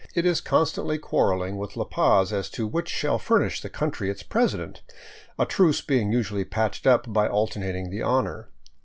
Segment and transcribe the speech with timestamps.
[0.15, 4.23] It is constantly quarrelling with La Paz as to which shall furnish the country its
[4.23, 4.81] president,
[5.37, 8.49] a truce being usually patched up by alternating the honor.